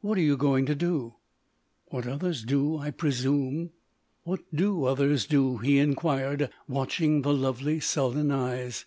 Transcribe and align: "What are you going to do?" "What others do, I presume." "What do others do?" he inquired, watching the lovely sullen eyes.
"What 0.00 0.16
are 0.16 0.20
you 0.22 0.36
going 0.36 0.64
to 0.66 0.76
do?" 0.76 1.16
"What 1.86 2.06
others 2.06 2.44
do, 2.44 2.78
I 2.78 2.92
presume." 2.92 3.70
"What 4.22 4.38
do 4.54 4.84
others 4.84 5.26
do?" 5.26 5.56
he 5.56 5.80
inquired, 5.80 6.50
watching 6.68 7.22
the 7.22 7.34
lovely 7.34 7.80
sullen 7.80 8.30
eyes. 8.30 8.84